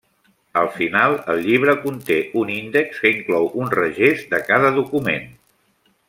[0.61, 5.29] Al final el llibre conté un índex que inclou un regest de cada document.